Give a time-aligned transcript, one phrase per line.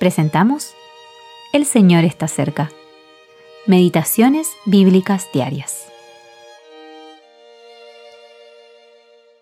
[0.00, 0.72] presentamos
[1.52, 2.72] El Señor está cerca.
[3.66, 5.84] Meditaciones Bíblicas Diarias.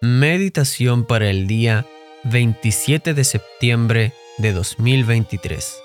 [0.00, 1.86] Meditación para el día
[2.24, 5.78] 27 de septiembre de 2023.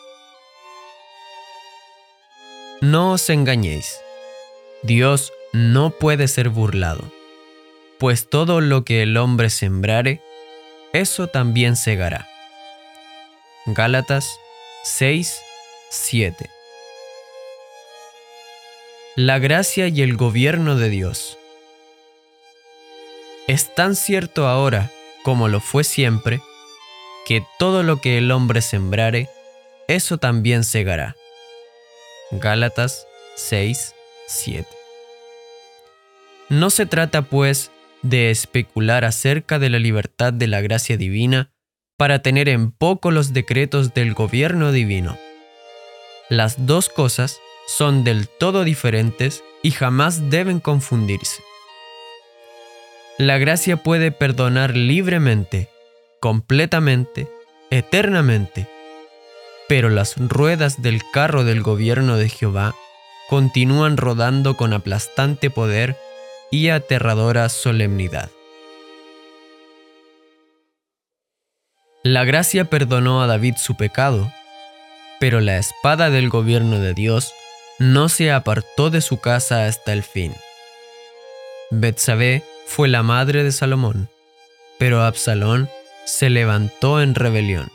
[2.81, 3.99] No os engañéis.
[4.81, 7.03] Dios no puede ser burlado,
[7.99, 10.19] pues todo lo que el hombre sembrare,
[10.93, 12.27] eso también segará.
[13.67, 14.39] Gálatas
[14.85, 15.41] 6,
[15.91, 16.49] 7.
[19.15, 21.37] La gracia y el gobierno de Dios.
[23.47, 24.91] Es tan cierto ahora
[25.23, 26.41] como lo fue siempre,
[27.25, 29.29] que todo lo que el hombre sembrare,
[29.87, 31.15] eso también segará.
[32.31, 33.95] Gálatas 6,
[34.27, 34.67] 7.
[36.49, 41.52] No se trata, pues, de especular acerca de la libertad de la gracia divina
[42.03, 45.17] para tener en poco los decretos del gobierno divino.
[46.27, 51.41] Las dos cosas son del todo diferentes y jamás deben confundirse.
[53.17, 55.69] La gracia puede perdonar libremente,
[56.19, 57.29] completamente,
[57.69, 58.67] eternamente,
[59.69, 62.75] pero las ruedas del carro del gobierno de Jehová
[63.29, 65.95] continúan rodando con aplastante poder
[66.51, 68.29] y aterradora solemnidad.
[72.05, 74.29] La gracia perdonó a David su pecado,
[75.21, 77.31] pero la espada del gobierno de Dios
[77.79, 80.35] no se apartó de su casa hasta el fin.
[81.71, 84.09] Betsabé fue la madre de Salomón,
[84.77, 85.69] pero Absalón
[86.03, 87.71] se levantó en rebelión.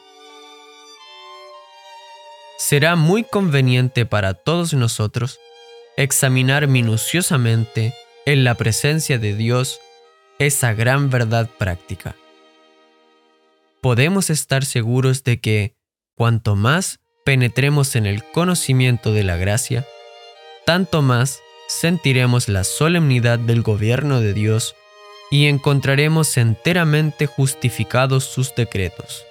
[2.59, 5.41] Será muy conveniente para todos nosotros
[5.97, 7.95] examinar minuciosamente
[8.27, 9.81] en la presencia de Dios
[10.39, 12.15] esa gran verdad práctica
[13.81, 15.77] podemos estar seguros de que,
[16.15, 19.87] cuanto más penetremos en el conocimiento de la gracia,
[20.65, 24.75] tanto más sentiremos la solemnidad del gobierno de Dios
[25.31, 29.25] y encontraremos enteramente justificados sus decretos.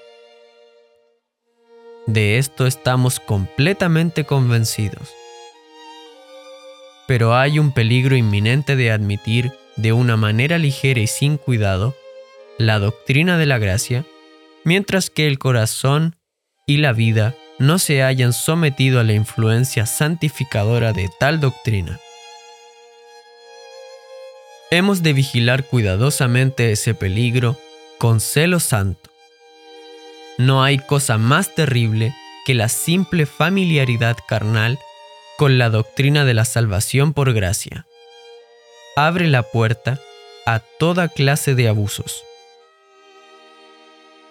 [2.05, 5.13] De esto estamos completamente convencidos.
[7.07, 11.95] Pero hay un peligro inminente de admitir de una manera ligera y sin cuidado
[12.57, 14.05] la doctrina de la gracia
[14.67, 16.17] mientras que el corazón
[16.65, 22.01] y la vida no se hayan sometido a la influencia santificadora de tal doctrina.
[24.69, 27.57] Hemos de vigilar cuidadosamente ese peligro
[27.97, 29.09] con celo santo.
[30.37, 32.13] No hay cosa más terrible
[32.45, 34.77] que la simple familiaridad carnal
[35.37, 37.85] con la doctrina de la salvación por gracia.
[38.97, 40.01] Abre la puerta
[40.45, 42.25] a toda clase de abusos.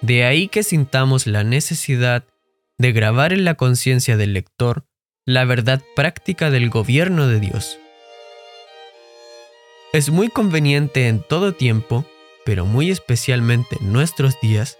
[0.01, 2.25] De ahí que sintamos la necesidad
[2.79, 4.84] de grabar en la conciencia del lector
[5.25, 7.79] la verdad práctica del gobierno de Dios.
[9.93, 12.07] Es muy conveniente en todo tiempo,
[12.45, 14.79] pero muy especialmente en nuestros días,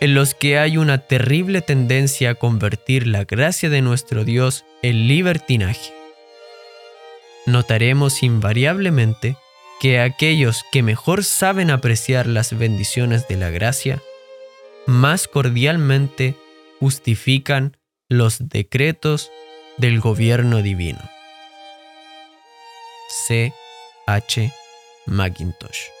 [0.00, 5.08] en los que hay una terrible tendencia a convertir la gracia de nuestro Dios en
[5.08, 5.92] libertinaje.
[7.46, 9.36] Notaremos invariablemente
[9.80, 14.02] que aquellos que mejor saben apreciar las bendiciones de la gracia
[14.88, 16.34] más cordialmente
[16.80, 17.76] justifican
[18.08, 19.30] los decretos
[19.76, 21.02] del gobierno divino.
[23.26, 23.52] C.
[24.06, 24.50] H.
[25.04, 25.97] Macintosh